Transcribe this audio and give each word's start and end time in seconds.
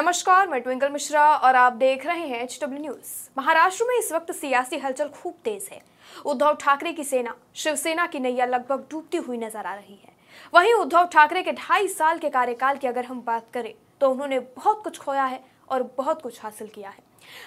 नमस्कार, 0.00 0.48
मैं 0.48 0.60
ट्विंकल 0.60 0.88
मिश्रा 0.88 1.22
और 1.36 1.54
आप 1.56 1.72
देख 1.72 2.04
रहे 2.06 2.26
हैं 2.28 2.40
एच 2.42 2.58
डब्ल्यू 2.62 2.80
न्यूज़ 2.80 3.08
महाराष्ट्र 3.38 3.84
में 3.84 3.94
इस 3.96 4.10
वक्त 4.12 4.30
सियासी 4.32 4.76
हलचल 4.78 5.08
खूब 5.14 5.34
तेज 5.44 5.68
है। 5.72 5.80
उद्धव 6.26 6.54
ठाकरे 6.60 6.92
की 6.92 7.04
सेना, 7.04 7.34
शिवसेना 7.54 8.06
की 8.06 8.18
नैया 8.18 8.46
लगभग 8.46 8.86
डूबती 8.90 9.18
हुई 9.18 9.38
नज़र 9.38 9.66
आ 9.66 9.74
रही 9.74 9.94
है। 9.94 10.12
वहीं 10.52 10.72
उद्धव 10.74 11.06
ठाकरे 11.12 11.42
के 11.42 11.52
ढाई 11.52 11.88
साल 11.88 12.18
के 12.18 12.30
कार्यकाल 12.30 12.76
की 12.76 12.86
अगर 12.86 13.04
हम 13.04 13.20
बात 13.26 13.50
करें 13.54 13.72
तो 14.00 14.10
उन्होंने 14.10 14.38
बहुत 14.38 14.82
कुछ 14.84 14.98
खोया 14.98 15.24
है 15.24 15.40
और 15.68 15.82
बहुत 15.98 16.22
कुछ 16.22 16.42
हासिल 16.42 16.68
किया 16.68 16.90
है। 16.90 17.02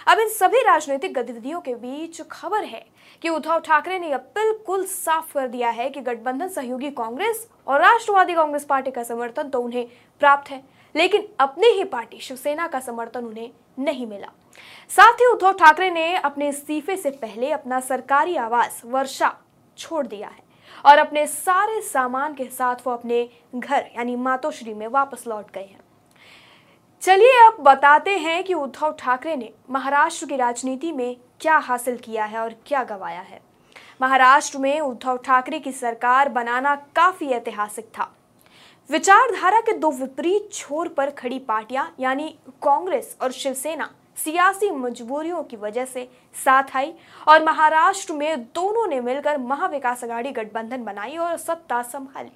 अब 0.07 0.19
इन 0.19 0.29
सभी 0.29 0.61
राजनीतिक 0.63 1.13
गतिविधियों 1.13 1.61
के 1.61 1.73
बीच 1.75 2.21
खबर 2.31 2.63
है 2.65 2.85
कि 3.21 3.29
उद्धव 3.29 3.59
ठाकरे 3.61 3.97
ने 3.99 4.09
यह 4.09 4.17
बिल्कुल 4.35 4.85
साफ़ 4.87 5.33
कर 5.33 5.47
दिया 5.47 5.69
है 5.71 5.89
कि 5.89 6.01
गठबंधन 6.01 6.47
सहयोगी 6.49 6.91
कांग्रेस 6.93 7.47
और 7.67 7.81
राष्ट्रवादी 7.81 8.33
कांग्रेस 8.33 8.65
पार्टी 8.65 8.91
का 8.91 9.03
समर्थन 9.03 9.49
तो 9.49 9.61
उन्हें 9.61 9.87
प्राप्त 10.21 10.51
है। 10.51 10.63
लेकिन 10.95 11.27
अपनी 11.39 11.67
ही 11.67 11.83
पार्टी 11.83 12.19
शिवसेना 12.19 12.67
का 12.67 12.79
समर्थन 12.79 13.25
उन्हें 13.25 13.49
नहीं 13.79 14.07
मिला। 14.07 14.31
साथ 14.89 15.13
ही 15.13 15.25
उद्धव 15.25 15.53
ठाकरे 15.53 15.89
ने 15.89 16.15
अपने 16.15 16.49
इस्तीफे 16.49 16.97
से 16.97 17.09
पहले 17.11 17.51
अपना 17.51 17.79
सरकारी 17.79 18.35
आवास 18.35 18.81
वर्षा 18.85 19.33
छोड़ 19.77 20.05
दिया 20.07 20.27
है 20.27 20.43
और 20.85 20.97
अपने 20.97 21.25
सारे 21.27 21.81
सामान 21.81 22.33
के 22.33 22.45
साथ 22.45 22.75
वो 22.85 22.93
अपने 22.93 23.27
घर, 23.55 23.85
यानी 23.95 24.15
मातोश्री 24.15 24.73
में 24.73 24.87
वापस 24.87 25.23
लौट 25.27 25.51
गए 25.51 25.61
हैं। 25.61 25.79
चलिए 27.03 27.39
अब 27.45 27.57
बताते 27.59 28.17
हैं 28.17 28.43
कि 28.43 28.53
उद्धव 28.53 28.95
ठाकरे 28.99 29.35
ने 29.35 29.49
महाराष्ट्र 29.69 30.25
की 30.25 30.35
राजनीति 30.35 30.91
में 30.91 31.15
क्या 31.41 31.57
हासिल 31.57 31.97
किया 31.97 32.25
है 32.25 32.39
और 32.39 32.53
क्या 32.65 32.83
गवाया 32.83 33.21
है। 33.21 33.41
महाराष्ट्र 34.01 34.57
में 34.57 34.79
उद्धव 34.79 35.17
ठाकरे 35.17 35.59
की 35.59 35.71
सरकार 35.71 36.29
बनाना 36.29 36.75
काफ़ी 36.95 37.27
ऐतिहासिक 37.27 37.85
था। 37.97 38.11
विचारधारा 38.89 39.59
के 39.61 39.73
दो 39.73 39.91
विपरीत 39.91 40.49
छोर 40.53 40.87
पर 40.87 41.09
खड़ी 41.09 41.37
पार्टियाँ, 41.39 41.95
यानी 41.99 42.27
कांग्रेस 42.63 43.15
और 43.21 43.31
शिवसेना, 43.31 43.89
सियासी 44.17 44.69
मजबूरियों 44.71 45.43
की 45.43 45.55
वजह 45.55 45.85
से 45.85 46.07
साथ 46.35 46.75
आई 46.75 46.93
और 47.27 47.43
महाराष्ट्र 47.43 48.13
में 48.13 48.43
दोनों 48.45 48.85
ने 48.87 48.99
मिलकर 49.01 49.37
महाविकास 49.37 50.03
अघाड़ी 50.03 50.31
गठबंधन 50.31 50.83
बनाई 50.83 51.17
और 51.17 51.37
सत्ता 51.37 51.81
संभाली। 51.81 52.31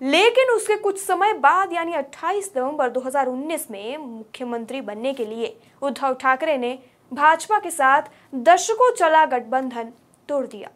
लेकिन 0.00 0.50
उसके 0.50 0.76
कुछ 0.76 1.00
समय 1.00 1.32
बाद, 1.34 1.72
यानी 1.72 1.92
28 1.92 2.52
नवंबर 2.56 2.90
2019 2.90 3.70
में 3.70 3.96
मुख्यमंत्री 3.96 4.80
बनने 4.80 5.12
के 5.12 5.26
लिए 5.26 5.56
उद्धव 5.82 6.14
ठाकरे 6.14 6.58
ने 6.58 6.78
भाजपा 7.12 7.58
के 7.58 7.70
साथ 7.70 8.02
दशकों 8.34 8.92
चला 8.94 9.24
गठबंधन 9.26 9.92
तोड़ 10.28 10.46
दिया। 10.46 10.70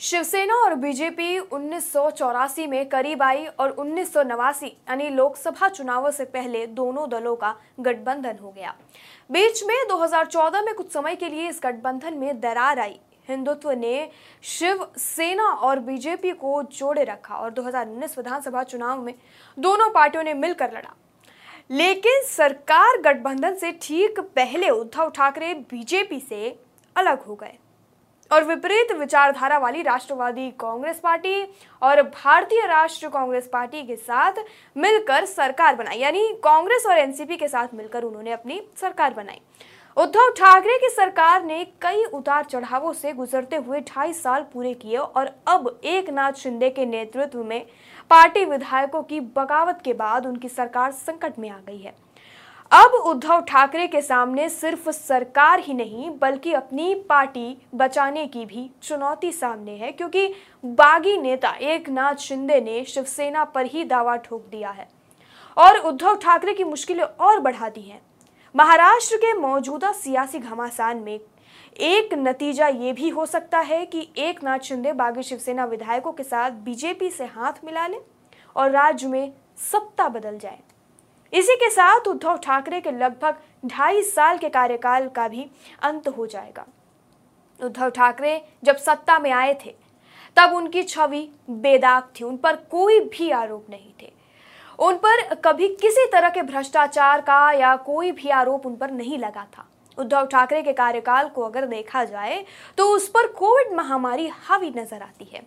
शिवसेना 0.00 0.54
और 0.54 0.74
बीजेपी 0.74 1.38
उन्नीस 1.38 1.92
सौ 1.92 2.10
चौरासी 2.10 2.66
में 2.66 2.88
करीब 2.88 3.22
आई 3.22 3.44
और 3.46 3.70
उन्नीस 3.70 4.16
यानी 4.16 5.08
लोकसभा 5.10 5.68
चुनावों 5.68 6.10
से 6.10 6.24
पहले 6.24 6.66
दोनों 6.66 7.08
दलों 7.10 7.34
का 7.36 7.54
गठबंधन 7.80 8.38
हो 8.42 8.50
गया। 8.50 8.74
बीच 9.30 9.62
में 9.64 9.76
2014 9.88 10.64
में 10.64 10.74
कुछ 10.74 10.92
समय 10.92 11.16
के 11.16 11.28
लिए 11.28 11.48
इस 11.48 11.60
गठबंधन 11.64 12.14
में 12.14 12.40
दरार 12.40 12.78
आई। 12.78 12.98
हिंदुत्व 13.28 13.70
ने 13.70 14.10
शिव 14.42 14.86
सेना 14.96 15.48
और 15.48 15.78
बीजेपी 15.78 16.30
को 16.32 16.62
जोड़े 16.62 17.04
रखा 17.04 17.34
और 17.34 17.50
2019 17.50 18.18
विधानसभा 18.18 18.62
चुनाव 18.62 19.02
में 19.02 19.14
दोनों 19.58 19.90
पार्टियों 19.90 20.24
ने 20.24 20.34
मिलकर 20.34 20.72
लड़ा। 20.72 20.94
लेकिन 21.70 22.22
सरकार 22.26 23.00
गठबंधन 23.02 23.54
से 23.54 23.72
ठीक 23.82 24.20
पहले 24.36 24.70
उद्धव 24.70 25.10
ठाकरे 25.10 25.54
बीजेपी 25.70 26.20
से 26.20 26.56
अलग 26.96 27.22
हो 27.22 27.34
गए। 27.34 27.58
और 28.30 28.44
विपरीत 28.44 28.92
विचारधारा 28.92 29.58
वाली 29.58 29.82
राष्ट्रवादी 29.82 30.50
कांग्रेस 30.50 31.00
पार्टी 31.00 31.42
और 31.82 32.02
भारतीय 32.02 32.66
राष्ट्रीय 32.66 33.10
कांग्रेस 33.10 33.48
पार्टी 33.52 33.82
के 33.82 33.96
साथ 33.96 34.42
मिलकर 34.76 35.24
सरकार 35.26 35.74
बनाई। 35.74 35.98
यानी 35.98 36.28
कांग्रेस 36.44 36.86
और 36.86 36.98
एनसीपी 36.98 37.36
के 37.36 37.48
साथ 37.48 37.74
मिलकर 37.74 38.02
उन्होंने 38.02 38.32
अपनी 38.32 38.60
सरकार 38.80 39.14
बनाई। 39.14 39.40
उद्धव 39.96 40.30
ठाकरे 40.30 40.76
की 40.78 40.88
सरकार 40.88 41.42
ने 41.44 41.64
कई 41.82 42.04
उतार 42.04 42.44
चढ़ावों 42.44 42.92
से 42.92 43.12
गुजरते 43.12 43.56
हुए 43.56 43.80
ढाई 43.88 44.12
साल 44.12 44.46
पूरे 44.52 44.72
किए 44.74 44.96
और 44.96 45.30
अब 45.46 45.80
एक 45.84 46.10
नाथ 46.10 46.32
शिंदे 46.32 46.70
के 46.70 46.86
नेतृत्व 46.86 47.44
में 47.44 47.66
पार्टी 48.10 48.44
विधायकों 48.44 49.02
की 49.02 49.20
बगावत 49.36 49.80
के 49.84 49.92
बाद 49.92 50.26
उनकी 50.26 50.48
सरकार 50.48 50.92
संकट 50.92 51.38
में 51.38 51.48
आ 51.50 51.58
गई 51.58 51.78
है। 51.78 51.94
अब 52.74 52.92
उद्धव 53.06 53.40
ठाकरे 53.40 53.86
के 53.86 54.00
सामने 54.02 54.48
सिर्फ़ 54.48 54.88
सरकार 54.90 55.60
ही 55.60 55.74
नहीं, 55.74 56.10
बल्कि 56.12 56.52
अपनी 56.52 56.94
पार्टी 57.08 57.56
बचाने 57.74 58.26
की 58.26 58.44
भी 58.46 58.68
चुनौती 58.82 59.30
सामने 59.32 59.72
है, 59.72 59.90
क्योंकि 59.92 60.26
बागी 60.64 61.16
नेता 61.18 61.50
एक 61.50 61.88
नाथ 61.88 62.14
शिंदे 62.16 62.60
ने 62.60 62.84
शिवसेना 62.84 63.44
पर 63.44 63.66
ही 63.66 63.84
दावा 63.84 64.16
ठोक 64.16 64.48
दिया 64.50 64.70
है 64.70 64.88
और 65.56 65.78
उद्धव 65.78 66.16
ठाकरे 66.16 66.54
की 66.54 66.64
मुश्किलें 66.64 67.04
और 67.04 67.40
बढ़ा 67.40 67.68
दी 67.68 67.82
हैं। 67.82 68.00
महाराष्ट्र 68.54 69.16
के 69.16 69.32
मौजूदा 69.34 69.92
सियासी 69.92 70.38
घमासान 70.38 70.96
में 70.96 71.18
एक 71.82 72.14
नतीजा 72.18 72.68
ये 72.68 72.92
भी 72.92 73.08
हो 73.08 73.26
सकता 73.26 73.58
है 73.60 73.84
कि 73.86 74.08
एक 74.18 74.44
नाथ 74.44 74.58
शिंदे 74.64 74.92
बागी 74.94 75.22
शिवसेना 75.22 75.64
विधायकों 75.66 76.12
के 76.12 76.22
साथ 76.24 76.50
बीजेपी 76.64 77.10
से 77.10 77.24
हाथ 77.26 77.64
मिला 77.64 77.86
ले 77.86 78.00
और 78.56 78.70
राज्य 78.70 79.06
में 79.06 79.32
सत्ता 79.62 80.08
बदल 80.08 80.38
जाए। 80.38 80.58
इसी 81.34 81.54
के 81.56 81.68
साथ 81.70 82.08
उद्धव 82.08 82.36
ठाकरे 82.36 82.80
के 82.80 82.90
लगभग 82.90 83.36
ढाई 83.66 84.02
साल 84.02 84.38
के 84.38 84.48
कार्यकाल 84.48 85.08
का 85.08 85.26
भी 85.28 85.46
अंत 85.82 86.08
हो 86.08 86.26
जाएगा। 86.26 86.66
उद्धव 87.60 87.90
ठाकरे 87.90 88.40
जब 88.64 88.76
सत्ता 88.76 89.18
में 89.18 89.30
आए 89.32 89.54
थे, 89.64 89.74
तब 90.36 90.52
उनकी 90.54 90.82
छवि 90.82 91.28
बेदाग 91.50 92.08
थी, 92.16 92.24
उन 92.24 92.36
पर 92.36 92.56
कोई 92.70 93.00
भी 93.08 93.30
आरोप 93.32 93.66
नहीं 93.70 93.92
थे। 94.02 94.12
उन 94.78 94.96
पर 94.96 95.34
कभी 95.34 95.68
किसी 95.76 96.06
तरह 96.12 96.30
के 96.30 96.42
भ्रष्टाचार 96.42 97.20
का 97.20 97.50
या 97.52 97.76
कोई 97.84 98.12
भी 98.12 98.28
आरोप 98.30 98.66
उन 98.66 98.76
पर 98.76 98.90
नहीं 98.90 99.18
लगा 99.18 99.46
था। 99.56 99.68
उद्धव 99.98 100.26
ठाकरे 100.26 100.62
के 100.62 100.72
कार्यकाल 100.72 101.28
को 101.28 101.42
अगर 101.42 101.66
देखा 101.66 102.04
जाए 102.04 102.44
तो 102.78 102.86
उस 102.86 103.08
पर 103.08 103.26
कोविड 103.32 103.72
महामारी 103.72 104.26
हावी 104.28 104.70
नज़र 104.70 105.02
आती 105.02 105.30
है। 105.34 105.42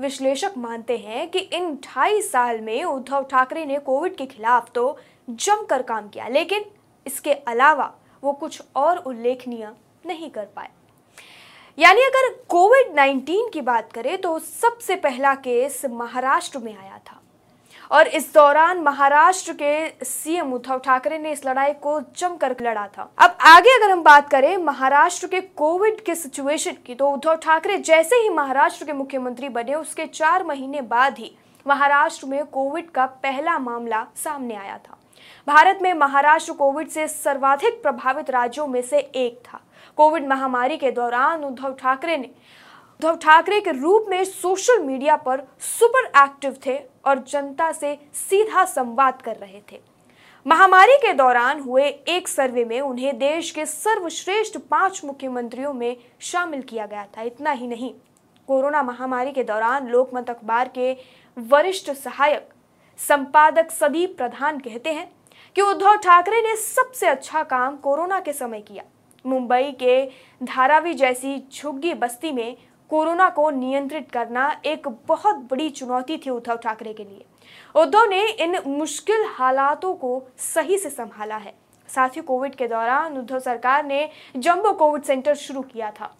विश्लेषक 0.00 0.52
मानते 0.58 0.96
हैं 0.98 1.28
कि 1.30 1.38
इन 1.38 1.74
ढाई 1.84 2.20
साल 2.22 2.60
में 2.60 2.82
उद्धव 2.84 3.24
ठाकरे 3.30 3.64
ने 3.64 3.78
कोविड 3.80 4.16
के 4.16 4.26
खिलाफ 4.26 4.70
तो 4.74 4.96
जमकर 5.28 5.82
काम 5.82 6.08
किया, 6.08 6.28
लेकिन 6.28 6.64
इसके 7.06 7.32
अलावा 7.32 7.92
वो 8.22 8.32
कुछ 8.32 8.62
और 8.76 8.96
उल्लेखनीय 8.98 9.70
नहीं 10.06 10.30
कर 10.30 10.44
पाए। 10.46 10.68
यानी 11.78 12.02
अगर 12.02 12.28
कोविड 12.48 12.94
19 12.94 13.50
की 13.52 13.60
बात 13.62 13.92
करें 13.92 14.16
तो 14.20 14.38
सबसे 14.38 14.96
पहला 14.98 15.34
केस 15.36 15.84
महाराष्ट्र 15.86 16.58
में 16.58 16.76
आया 16.76 16.98
था। 16.98 17.20
और 17.90 18.06
इस 18.08 18.32
दौरान 18.34 18.80
महाराष्ट्र 18.80 19.52
के 19.52 20.04
सीएम 20.04 20.52
उद्धव 20.54 20.78
ठाकरे 20.78 21.18
ने 21.18 21.32
इस 21.32 21.44
लड़ाई 21.46 21.72
को 21.74 22.00
जमकर 22.18 22.54
लड़ा 22.62 22.86
था। 22.88 23.08
अब 23.18 23.36
आगे 23.46 23.74
अगर 23.74 23.90
हम 23.90 24.02
बात 24.02 24.28
करें 24.30 24.56
महाराष्ट्र 24.58 25.26
के 25.26 25.40
कोविड 25.40 26.00
के 26.04 26.14
सिचुएशन 26.14 26.76
की 26.86 26.94
तो 26.94 27.10
उद्धव 27.10 27.34
ठाकरे 27.36 27.78
जैसे 27.78 28.16
ही 28.16 28.28
महाराष्ट्र 28.30 28.84
के 28.84 28.92
मुख्यमंत्री 28.92 29.48
बने, 29.48 29.74
उसके 29.74 30.06
चार 30.06 30.44
महीने 30.44 30.80
बाद 30.82 31.18
ही 31.18 31.34
महाराष्ट्र 31.66 32.26
में 32.26 32.44
कोविड 32.46 32.90
का 32.90 33.06
पहला 33.06 33.58
मामला 33.58 34.06
सामने 34.16 34.54
आया 34.56 34.78
था। 34.78 34.96
भारत 35.46 35.78
में 35.82 35.92
महाराष्ट्र 35.94 36.52
कोविड 36.52 36.88
से 36.88 37.06
सर्वाधिक 37.08 37.82
प्रभावित 37.82 38.30
राज्यों 38.30 38.66
में 38.66 38.80
से 38.82 38.98
एक 38.98 39.40
था। 39.44 39.60
कोविड 39.98 40.28
महामारी 40.28 40.76
के 40.76 40.90
दौरान 40.90 41.44
उद्धव 41.44 41.74
ठाकरे 41.74 42.16
ने, 42.16 42.30
उद्धव 43.00 43.16
ठाकरे 43.16 43.60
के 43.60 43.70
रूप 43.72 44.06
में 44.08 44.24
सोशल 44.24 44.82
मीडिया 44.82 45.16
पर 45.16 45.46
सुपर 45.60 46.06
एक्टिव 46.18 46.56
थे 46.66 46.78
और 47.04 47.24
जनता 47.28 47.70
से 47.72 47.94
सीधा 48.14 48.64
संवाद 48.64 49.22
कर 49.22 49.36
रहे 49.36 49.60
थे। 49.72 49.80
महामारी 50.46 50.96
के 50.96 51.12
दौरान 51.12 51.60
हुए 51.60 51.84
एक 51.84 52.28
सर्वे 52.28 52.64
में 52.64 52.80
उन्हें 52.80 53.18
देश 53.18 53.50
के 53.50 53.64
सर्वश्रेष्ठ 53.66 54.56
पाँच 54.60 55.00
मुख्यमंत्रियों 55.04 55.72
में 55.74 55.96
शामिल 56.20 56.62
किया 56.62 56.86
गया 56.86 57.04
था। 57.16 57.22
इतना 57.22 57.50
ही 57.50 57.66
नहीं, 57.66 57.92
कोरोना 58.48 58.82
महामारी 58.82 59.32
के 59.32 59.44
दौरान 59.44 59.88
लोकमत 59.88 60.30
अखबार 60.30 60.68
के 60.68 60.96
वरिष्ठ 61.36 61.90
सहायक 61.90 62.48
संपादक 63.00 63.70
सदीप 63.70 64.16
प्रधान 64.16 64.58
कहते 64.58 64.92
हैं 64.92 65.10
कि 65.56 65.62
उद्धव 65.62 65.96
ठाकरे 65.96 66.40
ने 66.42 66.56
सबसे 66.56 67.06
अच्छा 67.06 67.42
काम 67.42 67.76
कोरोना 67.76 68.18
के 68.20 68.32
समय 68.32 68.60
किया। 68.60 68.82
मुंबई 69.24 69.70
के 69.72 70.04
धारावी 70.42 70.94
जैसी 70.94 71.36
झुग्गी 71.52 71.94
बस्ती 71.94 72.32
में 72.32 72.56
कोरोना 72.90 73.28
को 73.28 73.48
नियंत्रित 73.50 74.10
करना 74.10 74.50
एक 74.66 74.88
बहुत 75.08 75.36
बड़ी 75.50 75.68
चुनौती 75.70 76.16
थी 76.16 76.30
उद्धव 76.30 76.56
ठाकरे 76.56 76.92
के 76.92 77.04
लिए। 77.04 77.24
उद्धव 77.74 78.04
ने 78.04 78.24
इन 78.26 78.56
मुश्किल 78.66 79.24
हालातों 79.28 79.94
को 79.94 80.22
सही 80.38 80.78
से 80.78 80.90
संभाला 80.90 81.36
है। 81.36 81.54
साथ 81.88 82.08
ही 82.08 82.20
कोविड 82.20 82.54
के 82.54 82.68
दौरान 82.68 83.18
उद्धव 83.18 83.38
सरकार 83.38 83.84
ने 83.84 84.08
जम्बो 84.36 84.72
कोविड 84.72 85.02
सेंटर 85.02 85.34
शुरू 85.36 85.62
किया 85.62 85.90
था। 85.90 86.14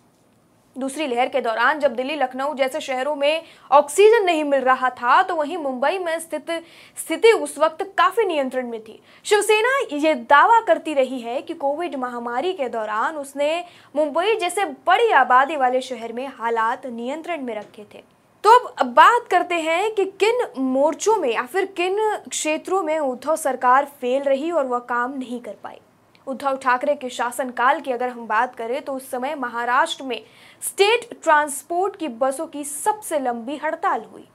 दूसरी 0.77 1.07
लहर 1.07 1.29
के 1.29 1.41
दौरान 1.41 1.81
जब 1.81 1.95
दिल्ली, 1.95 2.15
लखनऊ 2.17 2.55
जैसे 2.55 2.81
शहरों 2.81 3.15
में 3.17 3.43
ऑक्सीजन 3.71 4.25
नहीं 4.25 4.45
मिल 4.45 4.61
रहा 4.61 4.91
था 4.91 5.23
तो 5.23 5.35
वहीं 5.37 5.57
मुंबई 5.57 5.99
में 5.99 6.19
स्थित, 6.21 6.51
स्थिति 6.99 7.33
उस 7.33 7.59
वक्त 7.59 7.83
काफ़ी 7.99 8.25
नियंत्रण 8.27 8.69
में 8.69 8.81
थी। 8.81 9.01
शिवसेना 9.25 9.79
ये 9.93 10.15
दावा 10.15 10.61
करती 10.61 10.95
रही 10.95 11.21
है 11.21 11.41
कि 11.43 11.55
कोविड 11.55 11.97
महामारी 11.97 12.53
के 12.53 12.69
दौरान 12.69 13.17
उसने 13.17 13.65
मुंबई 13.97 14.37
जैसे 14.37 14.65
बड़ी 14.87 15.11
आबादी 15.15 15.57
वाले 15.57 15.81
शहर 15.81 16.13
में 16.13 16.27
हालात 16.29 16.87
नियंत्रण 16.87 17.43
में 17.43 17.55
रखे 17.55 17.87
थे। 17.95 18.03
तो 18.45 18.57
अब 18.59 18.87
बात 18.87 19.27
करते 19.31 19.55
हैं 19.55 19.91
कि 19.95 20.05
किन 20.21 20.47
मोर्चों 20.59 21.17
में 21.17 21.31
या 21.31 21.43
फिर 21.43 21.65
किन 21.77 21.99
क्षेत्रों 22.31 22.83
में 22.83 22.99
उद्धव 22.99 23.37
सरकार 23.37 23.85
फेल 24.01 24.23
रही 24.23 24.51
और 24.51 24.67
वह 24.67 24.79
काम 24.89 25.19
नहीं 25.19 25.41
कर 25.41 25.57
पाई। 25.65 25.81
उद्धव 26.27 26.57
ठाकरे 26.57 26.95
के 26.95 27.09
शासनकाल 27.11 27.81
की 27.81 27.93
अगर 27.93 28.09
हम 28.09 28.27
बात 28.27 28.55
करें 28.55 28.81
तो 28.83 28.93
उस 28.93 29.11
समय 29.11 29.35
महाराष्ट्र 29.35 30.05
में 30.05 30.23
स्टेट 30.63 31.09
ट्रांसपोर्ट 31.23 31.97
की 31.97 32.09
बसों 32.09 32.47
की 32.47 32.65
सबसे 32.65 33.19
लंबी 33.19 33.57
हड़ताल 33.57 34.05
हुई। 34.13 34.27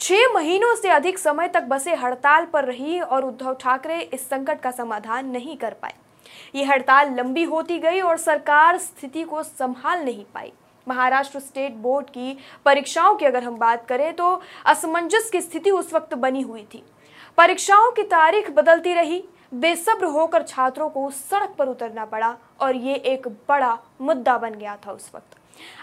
छह 0.00 0.32
महीनों 0.34 0.74
से 0.76 0.88
अधिक 0.90 1.18
समय 1.18 1.48
तक 1.48 1.62
बसें 1.62 1.94
हड़ताल 1.96 2.46
पर 2.46 2.64
रही 2.64 3.00
और 3.00 3.24
उद्धव 3.24 3.54
ठाकरे 3.54 4.00
इस 4.02 4.28
संकट 4.28 4.60
का 4.60 4.70
समाधान 4.70 5.28
नहीं 5.28 5.56
कर 5.56 5.74
पाए। 5.82 5.94
ये 6.54 6.64
हड़ताल 6.64 7.14
लंबी 7.14 7.42
होती 7.44 7.78
गई 7.78 8.00
और 8.00 8.16
सरकार 8.18 8.78
स्थिति 8.78 9.22
को 9.22 9.42
संभाल 9.42 10.04
नहीं 10.04 10.24
पाई। 10.34 10.52
महाराष्ट्र 10.86 11.40
स्टेट 11.40 11.74
बोर्ड 11.74 12.06
की 12.06 12.36
परीक्षाओं 12.66 13.14
की 13.16 13.26
अगर 13.26 13.44
हम 13.44 13.56
बात 13.58 13.86
करें 13.86 14.12
तो 14.12 14.40
असमंजस 14.66 15.30
की 15.30 15.40
स्थिति 15.40 15.70
उस 15.70 15.92
वक्त 15.94 16.14
बनी 16.16 16.40
हुई 16.42 16.62
थी। 16.74 16.82
परीक्षाओं 17.38 17.90
की 17.90 18.02
तारीख 18.04 18.50
बदलती 18.50 18.92
रही 18.94 19.22
बेसब्र 19.54 20.06
होकर 20.06 20.42
छात्रों 20.42 20.88
को 20.90 21.08
सड़क 21.10 21.54
पर 21.58 21.68
उतरना 21.68 22.04
पड़ा 22.04 22.36
और 22.60 22.76
ये 22.76 22.94
एक 23.06 23.28
बड़ा 23.48 23.78
मुद्दा 24.00 24.36
बन 24.38 24.54
गया 24.54 24.76
था 24.86 24.92
उस 24.92 25.10
वक्त। 25.14 25.36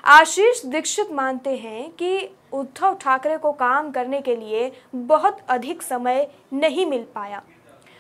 आशीष 0.06 0.66
दीक्षित 0.66 1.12
मानते 1.12 1.56
हैं 1.58 1.90
कि 1.92 2.30
उद्धव 2.54 2.96
ठाकरे 3.02 3.38
को 3.38 3.52
काम 3.54 3.92
करने 3.92 4.22
के 4.22 4.36
लिए 4.36 4.72
बहुत 4.96 5.38
अधिक 5.50 5.82
समय 5.82 6.28
नहीं 6.54 6.86
मिल 6.86 7.06
पाया। 7.16 7.42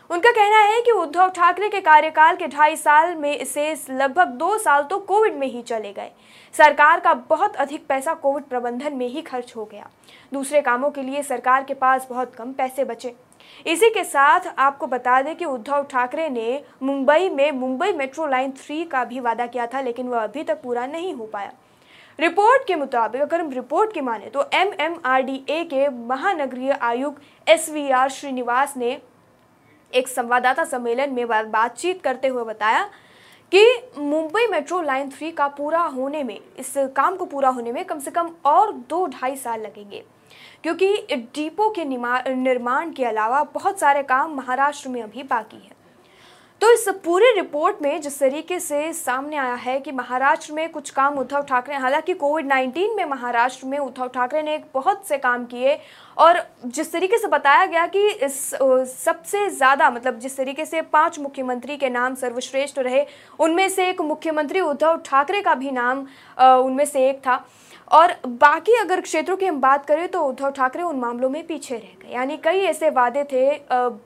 उनका 0.09 0.31
कहना 0.31 0.59
है 0.63 0.81
कि 0.81 0.91
उद्धव 0.91 1.29
ठाकरे 1.29 1.69
के 1.69 1.79
कार्यकाल 1.81 2.35
के 2.35 2.47
ढाई 2.47 2.75
साल 2.75 3.15
में 3.15 3.43
से 3.45 3.73
लगभग 3.89 4.27
दो 4.37 4.57
साल 4.57 4.83
तो 4.83 4.97
कोविड 4.99 5.35
में 5.35 5.47
ही 5.47 5.61
चले 5.61 5.93
गए। 5.93 6.11
सरकार 6.55 6.99
का 6.99 7.13
बहुत 7.29 7.55
अधिक 7.55 7.85
पैसा 7.87 8.13
कोविड 8.13 8.43
प्रबंधन 8.43 8.93
में 8.93 9.07
ही 9.07 9.21
खर्च 9.21 9.55
हो 9.55 9.65
गया। 9.65 9.89
दूसरे 10.33 10.61
कामों 10.61 10.89
के 10.91 11.03
लिए 11.03 11.23
सरकार 11.23 11.63
के 11.63 11.73
पास 11.73 12.07
बहुत 12.09 12.35
कम 12.35 12.51
पैसे 12.53 12.83
बचे। 12.83 13.15
इसी 13.65 13.89
के 13.89 14.03
साथ 14.03 14.53
आपको 14.57 14.87
बता 14.87 15.21
दें 15.21 15.35
कि 15.35 15.45
उद्धव 15.45 15.83
ठाकरे 15.83 16.29
ने 16.29 16.63
मुंबई 16.83 17.29
में, 17.29 17.51
मुंबई 17.51 17.91
मेट्रो 17.93 18.27
लाइन 18.27 18.51
थ्री 18.53 18.83
का 18.85 19.03
भी 19.05 19.19
वादा 19.19 19.45
किया 19.47 19.67
था, 19.67 19.81
लेकिन 19.81 20.07
वह 20.07 20.23
अभी 20.23 20.43
तक 20.43 20.61
पूरा 20.61 20.85
नहीं 20.87 21.13
हो 21.13 21.25
पाया। 21.25 21.51
रिपोर्ट 22.19 22.65
के 22.67 22.75
मुताबिक, 22.75 23.21
अगर 23.21 23.41
हम 23.41 23.51
रिपोर्ट 23.51 23.93
की 23.93 24.01
माने 24.01 24.25
तो 24.25 24.49
M 24.53 24.73
M 24.79 24.99
R 25.05 25.21
D 25.21 25.43
A 25.49 25.63
के 25.63 25.87
महानगरीय 25.89 26.71
आयुक्त 26.71 27.49
एस 27.49 27.69
वी 27.69 27.89
आर 27.91 28.09
श्रीनिवास 28.09 28.75
ने 28.77 28.99
एक 29.93 30.07
संवाददाता 30.07 30.63
सम्मेलन 30.65 31.13
में 31.13 31.27
बातचीत 31.27 32.01
करते 32.03 32.27
हुए 32.27 32.43
बताया 32.43 32.83
कि 33.51 33.65
मुंबई 33.97 34.45
मेट्रो 34.47 34.81
लाइन 34.81 35.09
थ्री 35.09 35.31
का 35.31 35.47
पूरा 35.47 35.79
होने 35.85 36.23
में, 36.23 36.39
इस 36.59 36.73
काम 36.95 37.15
को 37.15 37.25
पूरा 37.25 37.49
होने 37.49 37.71
में 37.71 37.83
कम 37.85 37.99
से 37.99 38.11
कम 38.11 38.29
और 38.45 38.71
दो 38.89 39.05
ढाई 39.09 39.35
साल 39.35 39.61
लगेंगे। 39.61 40.03
क्योंकि 40.63 40.95
डिपो 41.35 41.69
के 41.69 41.85
निर्माण 41.85 42.91
के 42.91 43.05
अलावा 43.05 43.43
बहुत 43.53 43.79
सारे 43.79 44.03
काम 44.03 44.35
महाराष्ट्र 44.35 44.89
में 44.89 45.01
अभी 45.03 45.23
बाकी 45.23 45.57
है। 45.57 45.79
तो 46.61 46.71
इस 46.71 46.87
पूरी 47.03 47.31
रिपोर्ट 47.35 47.81
में 47.81 48.01
जिस 48.01 48.19
तरीके 48.19 48.59
से 48.59 48.91
सामने 48.93 49.37
आया 49.37 49.53
है 49.53 49.79
कि 49.79 49.91
महाराष्ट्र 49.91 50.53
में 50.53 50.69
कुछ 50.71 50.89
काम 50.89 51.17
उद्धव 51.19 51.41
ठाकरे, 51.41 51.75
हालाँकि 51.75 52.13
कोविड 52.13 52.47
19 52.47 52.95
में 52.97 53.05
महाराष्ट्र 53.05 53.67
में 53.67 53.77
उद्धव 53.79 54.07
ठाकरे 54.07 54.41
ने 54.41 54.57
बहुत 54.73 55.07
से 55.07 55.17
काम 55.17 55.45
किए 55.45 55.77
और 56.17 56.41
जिस 56.65 56.91
तरीके 56.91 57.17
से 57.17 57.27
बताया 57.27 57.65
गया 57.65 57.85
कि 57.87 58.07
इस 58.07 58.37
सबसे 58.95 59.49
ज़्यादा 59.49 59.89
मतलब 59.89 60.19
जिस 60.19 60.37
तरीके 60.37 60.65
से 60.65 60.81
पाँच 60.83 61.19
मुख्यमंत्री 61.19 61.77
के 61.77 61.89
नाम 61.89 62.15
सर्वश्रेष्ठ 62.15 62.79
रहे, 62.79 63.05
उनमें 63.39 63.67
से 63.69 63.89
एक 63.89 64.01
मुख्यमंत्री 64.03 64.61
उद्धव 64.61 65.01
ठाकरे 65.05 65.41
का 65.41 65.55
भी 65.55 65.71
नाम 65.71 66.05
उनमें 66.39 66.85
से 66.85 67.09
एक 67.09 67.19
था। 67.19 67.43
और 67.91 68.13
बाकी 68.27 68.73
अगर 68.73 69.01
क्षेत्रों 69.01 69.35
की 69.37 69.45
हम 69.45 69.59
बात 69.61 69.85
करें 69.85 70.07
तो 70.07 70.21
उद्धव 70.23 70.51
ठाकरे 70.51 70.83
उन 70.83 70.99
मामलों 70.99 71.29
में 71.29 71.45
पीछे 71.47 71.75
रह 71.75 72.03
गए। 72.03 72.13
यानी 72.13 72.37
कई 72.37 72.59
ऐसे 72.65 72.89
वादे 72.89 73.23
थे 73.23 73.49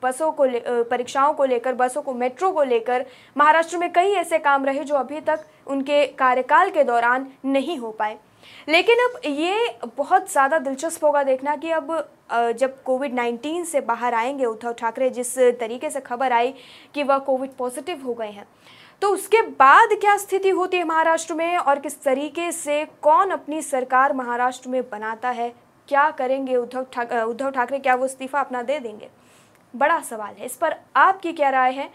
बसों 0.04 0.32
को 0.32 0.46
परीक्षाओं 0.84 1.34
को 1.34 1.46
लेकर, 1.46 1.74
बसों 1.74 2.02
को, 2.02 2.14
मेट्रो 2.14 2.52
को 2.52 2.64
लेकर, 2.64 3.06
महाराष्ट्र 3.36 3.78
में 3.78 3.92
कई 3.94 4.14
ऐसे 4.14 4.40
काम 4.40 4.66
रहे 4.66 4.84
जो 4.84 4.96
अभी 4.96 5.20
तक 5.22 5.46
उनके 5.68 6.06
कार्यकाल 6.08 6.70
के 6.70 6.84
दौरान 6.84 7.28
नहीं 7.46 7.78
हो 7.78 7.92
पाए। 7.92 8.18
लेकिन 8.70 8.98
अब 9.00 9.20
ये 9.28 9.78
बहुत 9.98 10.32
ज़्यादा 10.32 10.58
दिलचस्प 10.60 11.04
होगा 11.04 11.24
देखना 11.24 11.56
कि 11.56 11.72
अब 11.72 11.94
जब 12.32 12.82
कोविड 12.84 13.14
19 13.14 13.66
से 13.66 13.82
बाहर 13.84 14.14
आएँगे 14.14 14.46
उद्धव 14.46 14.74
ठाकरे, 14.74 15.10
जिस 15.10 15.38
तरीके 15.60 15.90
से 15.90 16.00
खबर 16.02 16.32
आई 16.32 16.54
कि 16.96 17.04
वह 17.04 17.18
कोविड 17.20 17.52
पॉजिटिव 17.58 18.02
हो 18.06 18.14
गए 18.14 18.30
हैं 18.30 18.48
तो 19.02 19.10
उसके 19.10 19.42
बाद 19.42 19.90
क्या 20.02 20.16
स्थिति 20.18 20.50
होती 20.50 20.78
है 20.78 20.84
महाराष्ट्र 20.84 21.34
में 21.34 21.58
और 21.58 21.80
किस 21.80 22.02
तरीके 22.04 22.52
से 22.52 22.84
कौन 23.02 23.30
अपनी 23.32 23.62
सरकार 23.62 24.14
महाराष्ट्र 24.14 24.70
में 24.70 24.82
बनाता 24.90 25.30
है? 25.30 25.54
क्या 25.90 26.10
करेंगे 26.12 26.56
उद्धव 26.56 26.86
ठाकरे 26.94 27.22
उद्धव 27.22 27.50
ठाकरे? 27.52 27.80
क्या 27.80 27.96
वो 27.96 28.06
इस्तीफा 28.06 28.40
अपना 28.40 28.62
दे 28.62 28.80
देंगे? 28.80 29.10
बड़ा 29.74 30.00
सवाल 30.02 30.34
है। 30.34 30.46
इस 30.46 30.56
पर 30.56 30.76
आपकी 30.96 31.34
क्या 31.34 31.50
राय 31.50 31.74
है? 31.74 31.90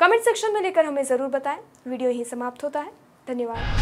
कमेंट 0.00 0.22
सेक्शन 0.22 0.52
में 0.54 0.60
लेकर 0.62 0.84
हमें 0.84 1.02
ज़रूर 1.04 1.28
बताएँ। 1.28 1.58
वीडियो 1.86 2.10
यहीं 2.10 2.24
समाप्त 2.24 2.64
होता 2.64 2.80
है। 2.80 2.92
धन्यवाद। 3.26 3.79